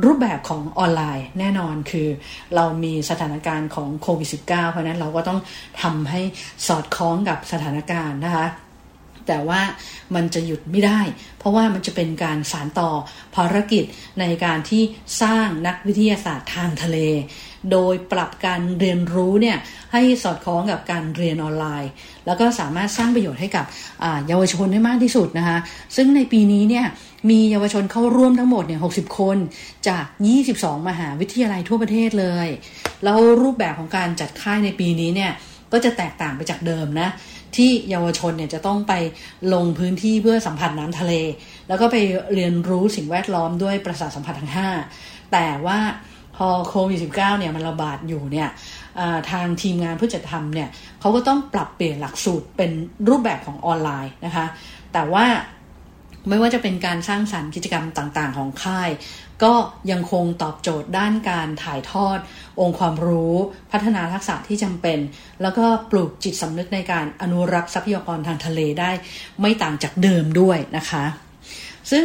[0.05, 2.09] รูปแบบของออนไลน์แน่นอนคือ
[2.55, 5.41] เรามีสถานการณ์ของโควิด -19 เพราะนั้นเราก็ต้อง
[5.83, 6.21] ทำให้
[6.67, 8.47] สอดคล้องกับสถานการณ์นะคะ
[9.29, 9.61] แต่ว่า
[10.15, 11.01] มันจะหยุดไม่ได้
[11.39, 12.91] เพราะว่ามันจะเป็นการสานต่อ
[13.37, 13.85] ภารกิจ
[14.21, 14.83] ในการที่
[15.23, 16.99] สร้างนักวิทยาศาสตร์ทางทะเล
[17.73, 19.59] โดยปรับการเรียนรู้เนี่ย
[19.93, 21.91] ให้สอดคล้องกับการเรียนออนไลน์
[22.27, 23.65] แล้วก็สามารถสร้างประโยชน์ให้กับ
[24.27, 25.59] เยาวชนได้มากที่สุดนะคะ
[25.97, 26.87] ซึ่งในปีนี้เนี่ย
[27.31, 29.37] มีเยาวชนเข้าร่วมทั้งหมดเนี่ย60 คน
[29.89, 30.05] จาก
[30.47, 32.49] 22 มหาวิทยาลัยทั่วประเทศเลย
[33.05, 35.33] แล้วรูปแบบของการจัดค่ายในปีนี้เนี่ย
[35.73, 37.09] ก็จะแตกต่างไปจากเดิมนะ
[37.57, 38.93] ที่เยาวชนเนี่ยจะต้องไป
[39.55, 41.13] ลงพื้นที่เพื่อสัมผัสน้ำทะเล
[41.69, 41.97] แล้วก็ไป
[42.35, 44.53] เรียนรู้สิ่งแวดล้อมด้วยประสาทสัมผัสทั้ง
[44.93, 45.79] 5 แต่ว่า
[46.37, 48.49] พอโควิด -19 เนี่ยมันระบาดอยู่เนี่ย
[49.31, 50.69] ทางทีมงานผู้จัดทำเนี่ย
[51.01, 52.71] เขาก็ต้องปรับเปลี่ยนหลักสูตรเป็น
[53.09, 54.47] รูปแบบของออนไลน์นะคะ
[54.93, 55.27] แต่ว่า
[56.29, 58.91] ไม่ว่าจะเป็นการสร้างสรรค์กิจกรรมต่างๆ ของค่าย
[59.45, 59.55] ก็
[59.91, 62.19] ยังคงตอบโจทย์ด้านการถ่ายทอด
[62.61, 63.35] องค์ความรู้
[63.73, 64.99] พัฒนาทักษะที่จำเป็น
[65.43, 68.91] แล้วก็ปลูกจิตสำนึกในการอนุรักษ์ทรัพยากรทางทะเลได้
[69.41, 71.05] ไม่ต่างจากเดิมด้วยนะคะ
[71.91, 72.05] ซึ่ง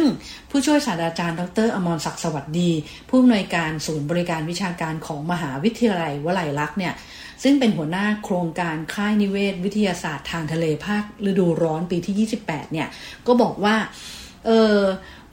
[0.50, 2.70] ผู้ช่วยศาสตราจารย์ ดร อมรศักดิ์สวัสดี
[3.08, 6.94] ผู้อำนวยการศูนย์บริการวิชาการของมหาวิทยาลัยวลัยลักษณ์เนี่ย
[7.44, 12.88] ซึ่งเป็นหัวหน้าโครงการค่ายนิเวศ วิทยาศาสตร์ทางทะเลภาคฤดูร้อนปีที่ 28 เนี่ย
[13.26, 13.76] ก็บอกว่า
[14.46, 14.78] เออ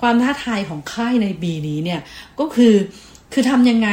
[0.01, 2.01] ความท้าทายของค่ายในปีนี้เนี่ย
[2.39, 2.75] ก็คือ
[3.33, 3.89] คือทำยังไง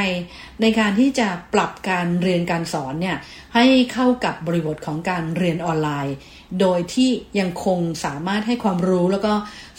[0.63, 3.17] ในการที่จะปรับการเรียนการสอนเนี่ย
[3.55, 6.17] ให้เข้ากับบริบทของการเรียนออนไลน์
[6.61, 9.33] โดยที่ยังคงสามารถให้ความรู้แล้วก็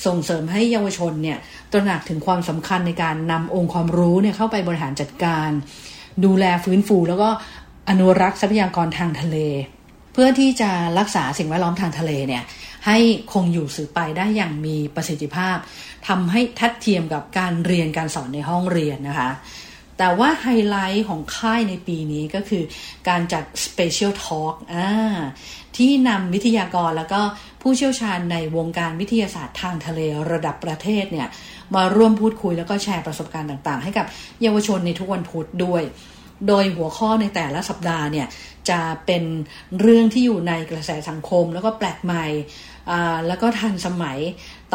[0.06, 1.38] ส่งเสริมให้เยาวชนเนี่ย
[1.71, 5.49] ตระหนักถึงความสำคัญในการนำองค์ความรู้เนี่ยเข้าไปบริหารจัดการ
[6.25, 7.30] ดูแลฟื้นฟูแล้วก็
[7.89, 9.38] อนุรักษ์ทรัพยากรทางทะเล
[10.13, 12.43] เพื่อที่จะรักษาสิ่งแวดล้อมทางทะเลเนี่ย
[12.88, 12.97] ให้
[13.34, 15.58] คงอยู่สืบไปได้อย่างมีประสิทธิภาพ
[16.08, 19.32] ทำให้ทัดเทียมกับการเรียนการสอนในห้องเรียนนะคะ
[19.97, 22.63] แต่ว่าไฮไลท์ของค่ายในปีนี้ก็คือ
[23.10, 24.89] การจัด Special Talk อ่า
[25.78, 27.21] ที่นำวิทยากรแล้วก็
[27.62, 29.99] ผู้เชี่ยวชาญในวงการวิทยาศาสตร์ทางทะเล
[30.32, 31.28] ระดับประเทศเนี่ย
[31.75, 34.06] มาร่วมพูดคุยแล้วก็แชร์ประสบการณ์ต่างๆ ให้กับ
[34.41, 35.84] เยาวชนในทุกวันพุธด้วย
[36.47, 38.28] โดยหัวข้อในแต่ละสัปดาห์เนี่ย
[38.69, 39.23] จะเป็น
[39.80, 42.25] เรื่องที่อยู่ในกระแสสังคม แล้วก็แปลกใหม่
[43.28, 44.19] แล้วก็ทันสมัย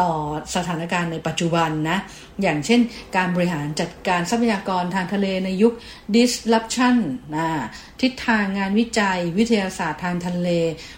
[0.01, 0.11] ต่อ
[0.55, 1.97] สถานการณ์ในปัจจุบันนะ
[2.41, 2.79] อย่างเช่น
[3.15, 5.73] การบริหารจัดการทรัพยากรทางทะเลในยุค
[6.15, 6.95] disruption
[7.35, 7.47] นะ
[8.01, 10.49] ทิศทางงานวิจัยวิทยาศาสตร์ทางทะเล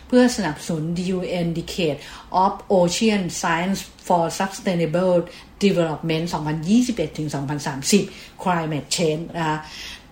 [0.07, 0.83] เพื่อสนับสนุน
[1.17, 1.99] UN Decade
[2.43, 5.17] of Ocean Science for Sustainable
[5.65, 9.59] Development 2021-2030 Climate Change นะคะ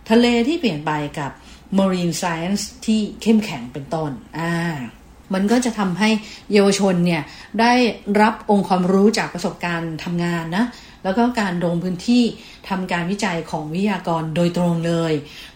[0.09, 1.31] ทะเลที่เปลี่ยนไปกับ
[1.77, 4.53] marine science ที่เข้มแข็งเป็นต้นอ่า
[5.33, 6.09] มันก็จะทำให้
[6.53, 7.23] เยาวชนเนี่ย
[7.59, 7.73] ได้
[8.21, 10.65] รับองค์ความรู้จากประสบการณ์ทำงานนะ
[11.03, 12.23] แล้วก็การลงพื้นที่
[12.69, 15.13] ทำการวิจัยของวิทยากรโดยตรงเลย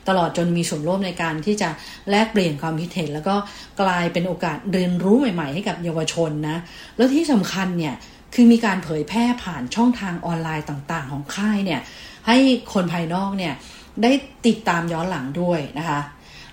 [0.07, 1.69] ตลอดจนมีส่วนร่วมในการที่จะ
[2.09, 3.35] แลกเปลี่ยนความคิดเห็น แล้วก็
[3.81, 6.57] กลายเป็นโอกาสเรียนรู้ใหม่ ๆ ให้กับเยาวชนนะ
[6.97, 7.95] แล้วที่สำคัญเนี่ย
[8.33, 11.81] คือมีการเผยแพร่ผ่านช่องทางออนไลน์ต่าง ๆ ของค่ายเนี่ย
[12.27, 12.37] ให้
[12.73, 13.53] คนภายนอกเนี่ย
[14.03, 14.11] ได้
[14.47, 16.01] ติดตามย้อนหลังด้วยนะคะ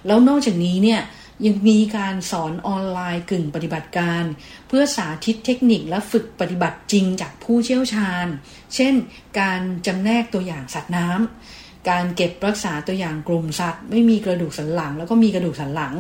[0.07, 1.01] แล้วนอกจากนี้เนี่ย
[1.47, 4.23] ยังมีการสอนออนไลน์กึ่งปฏิบัติการ
[4.69, 8.27] เพื่อสาธิตเทคนิคและฝึกปฏิบัติจริงจากผู้เชี่ยวชาญ
[8.75, 8.95] เช่น
[9.41, 15.95] การจำแนกตัวอย่างสัตว์น้ำการเก็บรักษาตัวอย่างกลุ่มสัตว์ ไม่มีกระดูกสันหลัง แล้วก็มีกระดูกสันหลัง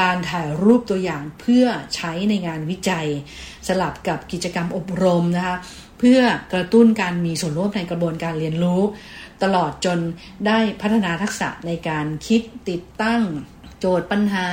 [0.00, 3.06] การถ่ายรูปตัวอย่างเพื่อใช้ในงานวิจัย
[3.68, 5.56] สลับกับกิจกรรมอบรมนะคะ
[5.98, 6.20] เพื่อ
[6.52, 8.82] กระตุ้นการมีส่วนร่วมในกระบวนการเรียนรู้
[9.42, 9.98] ตลอดจน
[10.46, 13.22] ได้พัฒนาทักษะในการคิดติดตั้ง
[13.80, 14.46] โจทย์ปัญหา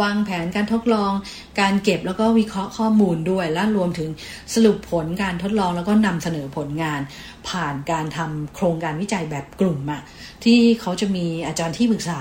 [0.00, 1.12] วางแผนการทดลอง
[1.60, 4.10] การเก็บแล้วก็วิเคราะห์ข้อมูลด้วย และรวมถึง
[4.54, 7.00] สรุปผลการทดลองแล้วก็นำเสนอผลงาน
[7.48, 10.02] ผ่านการทำโครงการวิจัยแบบกลุ่มอะ
[10.44, 12.20] ที่เขาจะมีอาจารย์ที่ปรึกษา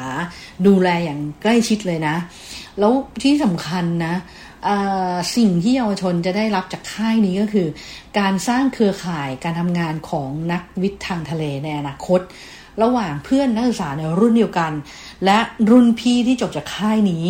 [0.67, 2.15] ดูแลอย่างใกล้ชิดเลยนะ
[2.79, 2.93] แล้ว
[3.23, 4.15] ที่สำคัญนะ
[5.35, 7.67] สิ่งที่เยาวชนจะได้รับจากค่ายนี้ก็คือ
[8.19, 12.21] การสร้างเครือข่ายการทำงานของนักวิทย์ทางทะเลในอนาคต
[12.83, 14.71] ระหว่างเพื่อนนักศึกษาในรุ่นเดียวกัน
[15.25, 15.37] และ
[15.69, 17.25] รุ่นพี่ที่จบจากค่ายนี้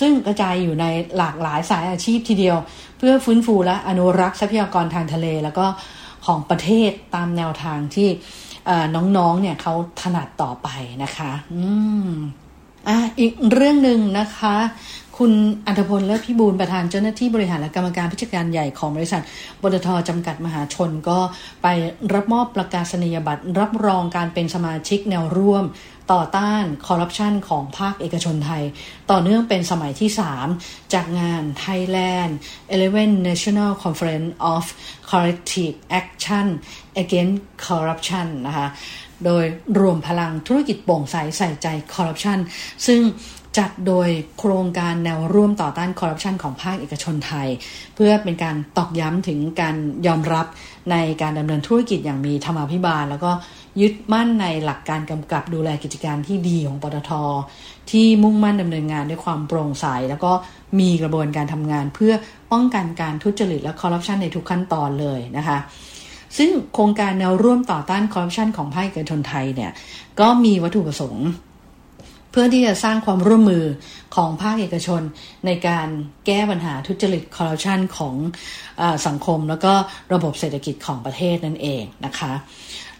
[0.00, 2.56] ซึ่งกระจายอยู่ในหลากหลายสายอาชีพทีเดียว
[2.98, 5.66] เพื่อฟื้นฟูและอนุรักษ์ทรัพยากรทางทะเล แล้วก็
[6.26, 8.08] ของประเทศตามแนวทางที่
[8.94, 10.68] น้องๆเนี่ยเขาถนัดต่อไป
[11.02, 11.62] นะคะ อื
[12.06, 12.08] ม
[12.88, 14.56] อะอีกเรื่องหนึ่งนะคะ
[15.18, 15.32] คุณ
[15.66, 19.22] อัธพลและพิบูลประธานเจ้าหน้าที่บริหารและกรรมการผู้จัดการใหญ่ของบริษัท
[19.62, 21.18] บตทจำกัดมหาชนก็
[21.62, 21.66] ไป
[22.14, 25.64] รับมอบประกาศนียบัตร รับรองการเป็นสมาชิกแนวร่วม
[26.12, 28.62] ต่อต้านคอร์รัปชันของภาคเอกชนไทย
[29.10, 30.10] ต่อเนื่องเป็นสมัยที่
[30.50, 32.32] 3 จากงาน Thailand
[32.78, 34.64] 11 National Conference of
[35.10, 36.46] Corrective Action
[37.02, 38.68] Against Corruption นะคะ
[39.24, 39.44] โดย
[39.80, 42.38] รวมพลังธุรกิจโปร่งใสใส่ใจคอร์รัปชัน
[42.86, 43.00] ซึ่ง
[43.58, 44.08] จัดโดย
[44.38, 47.48] โครงการแนวร่วมต่อต้านคอร์รัปชันของภาคเอกชนไทย
[47.94, 50.46] เพื่อเป็นการตอกย้ำถึงการยอมรับ
[50.90, 53.30] ในการดำเนินธุรกิจอย่างมีธรรมาภิบาล แล้วก็
[53.80, 57.10] ยึดมั่นในหลักการกำกับดูแลกิจการที่ดีของปตท
[57.90, 60.32] ที่มุ่งมั่นดำเนินงานด้วยความโปร่งใส แล้วก็
[60.80, 62.14] มีกระบวนการทำงาน เพื่อ
[62.52, 65.58] ป้องกันการทุจริตและคอร์รัปชันในทุกขั้นตอนเลยนะคะ
[66.38, 69.70] ซึ่งโครงการแนวร่วมต่อต้านคอร์รัปชันของภาคเอกชนไทยเนี่ย
[70.20, 71.28] ก็มีวัตถุประสงค์
[72.30, 73.64] เพื่อที่จะสร้างความร่วมมือ
[74.16, 75.02] ของภาคเอกชน
[75.46, 75.88] ในการ
[76.26, 78.14] แก้ปัญหาทุจริตคอร์รัปชันของ
[78.80, 79.72] อสังคม แล้วก็
[80.14, 82.32] ระบบเศรษฐกิจของประเทศนั่นเองนะคะ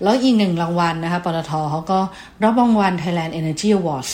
[0.02, 2.00] แล้วอีกหนึ่งรางวัลนะคะปตทเขาก็
[2.44, 4.10] รับรางวัล Thailand Energy Awards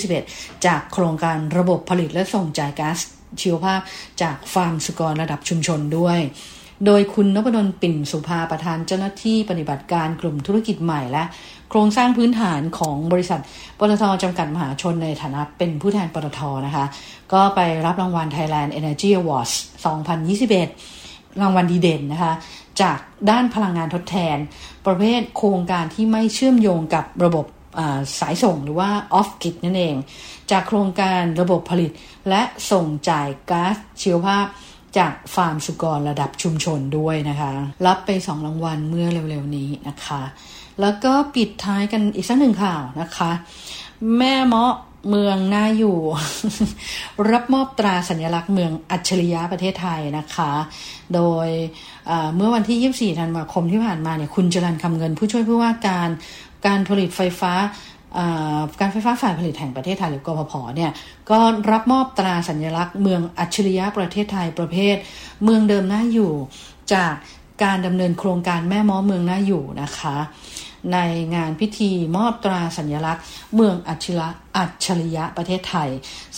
[0.00, 2.98] 2021 จากโครงการระบบผลิตและส่งจ่ายก๊าซ
[3.40, 3.80] ชีวภาพ
[4.22, 6.18] จากฟาร์มสุกรระดับชุมชนด้วย
[6.86, 11.24] โดยคุณนพดลปิ่นสุภาประธานเจ้าหน้าที่ปฏิบัติการกลุ่มธุรกิจใหม่และ
[11.70, 13.40] โครงสร้างพื้นฐานของบริษัท
[13.78, 16.84] ปตทจำกัดมหาชนในฐานะเป็นผู้แทนปตทนะคะ
[17.32, 19.52] ก็ไปรับรางวัล Thailand Energy Awards
[20.26, 22.32] 2021 รางวัลดีเด่นนะคะ
[22.80, 22.98] จาก
[23.30, 24.36] ด้านพลังงานทดแทน
[24.86, 27.46] ประเภทโครงการที่ไม่เชื่อมโยงกับระบบ
[28.20, 29.94] สายส่งหรือว่า off grid นั่นเอง
[30.50, 31.90] จากโครงการระบบผลิต
[32.28, 34.46] และส่งจ่ายก๊าซชีวภาพ
[34.98, 37.50] จากฟาร์มสุกรระดับชุมชนด้วยนะคะ
[37.86, 40.22] รับไปสองรางวัลเมื่อเร็วๆนี้นะคะ
[40.80, 43.30] แล้วก็ปิดท้ายกันอีกสักหนึ่งข่าวนะคะ
[44.18, 44.74] แม่เมาะ
[45.10, 45.98] เมืองน่าอยู่
[47.30, 50.52] รับมอบตราสัญลักษณ์เมืองอัจฉริยะประเทศไทยนะคะ
[51.14, 51.48] โดย
[52.36, 56.08] เมื่อวันที่ 24 ธันวาคมที่ผ่านมาเนี่ยคุณจรันคำเงิน ผู้ช่วยผู้ว่าการ
[56.66, 57.52] การผลิตไฟฟ้า
[58.80, 60.90] การไฟฟ้าฝ่ายผลิตแห่งประเทศไทยหรือกพพเนี่ย
[61.30, 61.38] ก็
[61.70, 64.96] รับมอบตราสัญลักษณ์เมืองอัจฉริยะประเทศไทยประเภท
[65.44, 66.32] เมืองเดิมน่าอยู่
[66.94, 67.14] จาก
[67.64, 70.16] การดำเนินโครงการแม่ม้อเมืองน่าอยู่นะคะ
[70.92, 70.98] ใน
[71.34, 75.90] งานพิธีมอบตราสัญลักษณ์ เมืองอัจฉริยะอัจฉริยะประเทศไทย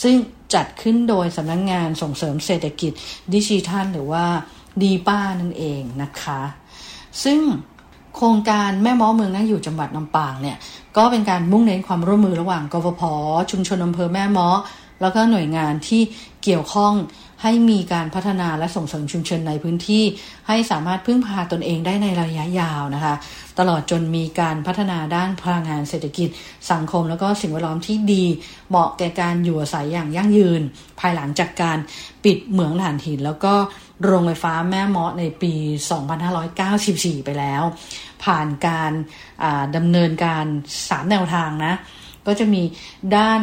[0.02, 0.14] ซึ่ง
[0.54, 2.92] จัดขึ้นโดยสำนักงงานส่งเสริมเศรษฐกิจ
[3.34, 4.24] ดิจิทัลหรือว่า
[4.82, 6.40] ดีป้านั่นเองนะคะ
[7.24, 7.40] ซึ่ง
[8.16, 10.56] โครงการแม่ม้อเมืองน่าอยู่จังหวัดลำปางเนี่ย
[10.96, 13.02] ก็เป็นการมุ่งเน้นความร่วมมือระหว่างกฟผ
[13.50, 14.48] ชุมชนอำเภอแม่ม้อ
[15.00, 16.02] แล้วก็หน่วยงานที่
[16.44, 16.94] เกี่ยวข้อง
[17.42, 20.04] ให้มีการพัฒนาและส่งเสริมชุมชนในพื้นที่
[20.48, 23.14] ให้สามารถพึ่งพาตนเองได้ในระยะยาวนะคะ
[23.58, 26.28] ตลอดจนมีการพัฒนาด้านพลังงานเศรษฐกิจ
[26.72, 28.24] สังคมแล้วก็สิ่งแวดล้อมที่ดี
[28.68, 30.62] เหมาะแก่การอยู่อาศัยอย่างยั่งยืน
[31.00, 31.78] ภายหลังจากการ
[32.24, 33.54] ปิดเหมืองถ่านหิน แล้วก็
[34.02, 35.52] โรงไฟฟ้าแม่เมาะในปี
[36.58, 37.62] 2594 ไปแล้ว
[38.24, 38.92] ผ่านการ
[39.76, 40.44] ดำเนินการ
[40.80, 41.74] 3 แนวทางนะ
[42.26, 42.62] ก็จะมี
[43.16, 43.40] ด้าน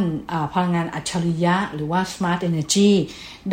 [0.54, 2.92] พลังงานอัจฉริยะ หรือว่า smart energy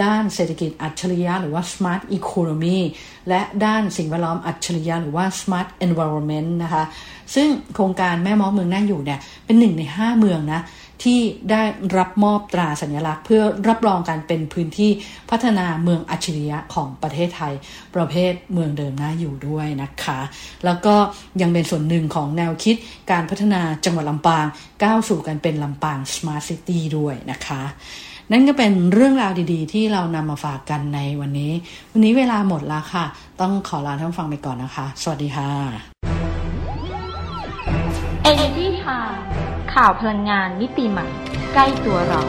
[0.02, 2.78] ด้านเศรษฐกิจอัจฉริยะ หรือว่า smart economy
[3.28, 6.84] และด้านสิ่งแวดล้อมอัจฉริยะ หรือว่า smart environment นะคะ
[7.34, 10.60] ซึ่งโครงการแม่ม้อเมืองน่าอยู่เนี่ยเป็นหนึ่งใน 5 เมืองนะ
[11.04, 11.62] ที่ได้
[11.96, 14.90] รับมอบตราสัญลักษณ์ เพื่อรับรองการเป็นพื้นที่
[15.30, 17.52] พัฒนาเมืองอัจฉริยะของประเทศไทย
[17.94, 20.20] ประเภทเมืองเดิมน่าอยู่ด้วยนะคะ
[20.64, 20.94] แล้วก็
[21.40, 22.76] ยังเป็นส่วนหนึ่งของแนวคิด
[23.10, 24.46] การพัฒนาจังหวัดลำปาง
[24.82, 27.62] ก้าวสู่การเป็นลำปาง Smart City ด้วยนะคะ
[28.32, 31.52] นั่นก็เป็นเรื่องราวดีๆ ที่เรานำมาฝากกันในวันนี้
[31.92, 33.04] วันนี้เวลาหมดแล้วค่ะ
[33.40, 35.50] ต้องขอลาท่านฟังไปก่อนนะคะ สวัสดีค่ะ
[38.30, 41.06] Energy Time ข่าวพลังงานมิติใหม่
[41.54, 42.22] ใกล้ตัวเรา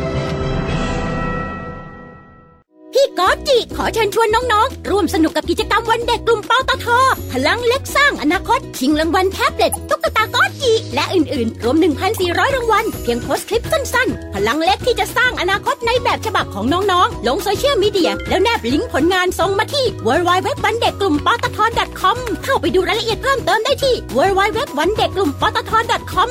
[3.01, 6.87] พี่ก๊อตจิขอเชิญชวนน้องๆ ร่วมสนุกกับกิจกรรมวันเด็กกลุ่มปตท
[7.31, 11.75] พลังเล็กสร้างอนาคต ชิงรางวัลแท็บเล็ตตุ๊กตาก๊อตจิและอื่นๆ รวม
[12.15, 21.59] 1,400 รางวัล เพียงโพสต์คลิปสั้นๆ พลังเล็กที่จะสร้างอนาคตในแบบฉบับของน้องๆ ลงโซเชียลมีเดีย แล้วแนบลิงก์ผลงานส่งมาที่ w w w วันเด็กกลุ่มปตท
[22.01, 25.71] .com เข้าไปดูรายละเอียดเพิ่มเติมได้ที่ w w w วันเด็กกลุ่มปตท
[26.13, 26.29] .com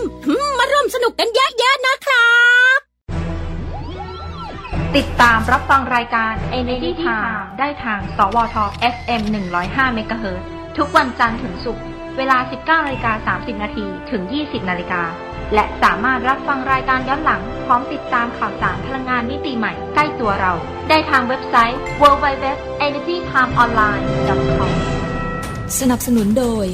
[0.58, 2.28] มาร่วมสนุกกันเยอะๆนะครั
[2.78, 2.89] บ
[4.98, 8.56] ติดตามรับฟังรายการ Energy Time ได้ทาง สวท
[8.94, 9.22] FM
[9.58, 10.40] 105 MHz
[10.78, 11.84] ทุกวันจันทร์ถึงศุกร์
[12.16, 15.02] เวลา 19นาฬิกา30 นาที ถึง 20 นาฬิกา
[15.54, 20.52] และสามารถรับฟังรายการย้อนหลัง พร้อมติดตามข่าวสารพลังงานมิติใหม่ใกล้ตัวเรา
[20.88, 24.70] ได้ทางเว็บไซต์ www.energytimeonline.com
[25.80, 26.66] สนับสนุนโดย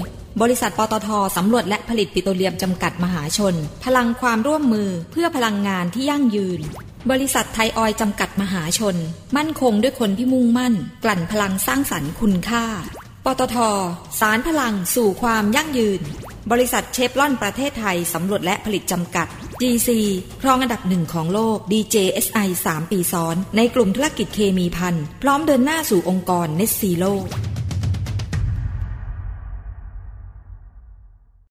[0.42, 6.62] บริษัทปตทสำรวจและผลิตปิโตรเลียมจำกัดมหาชน พลังความร่วมมือเพื่อพลังงานที่ยั่งยืน
[7.12, 8.96] บริษัทไทยออยจำกัดมหาชน
[9.36, 12.64] มั่นคงด้วยคนที่มุ่งมั่น กลั่นพลังสร้างสรรค์คุณค่า
[13.24, 13.56] ปตท
[14.20, 16.00] สารพลังสู่ความยั่งยืน
[16.50, 19.26] บริษัทเชฟลอนประเทศไทย สำรวจและผลิตจำกัด
[19.60, 19.88] GC
[20.42, 27.12] ครองอันดับหนึ่งของโลก DJSI 3 ปีซ้อน ในกลุ่มธุรกิจเคมีพันพร้อมเดินหน้าสู่องค์กร Net Zero